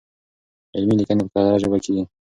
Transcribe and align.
علمي 0.75 0.93
ليکنې 0.99 1.23
په 1.25 1.29
کره 1.33 1.59
ژبه 1.61 1.77
کيږي. 1.83 2.03